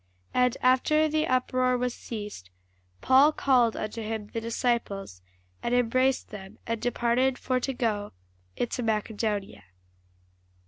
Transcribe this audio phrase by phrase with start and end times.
[0.33, 2.49] And after the uproar was ceased,
[3.01, 5.21] Paul called unto him the disciples,
[5.61, 8.11] and embraced them, and departed for to go
[8.57, 9.61] into Macedonia.